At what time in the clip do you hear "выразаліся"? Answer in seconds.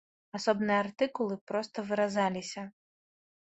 1.91-2.67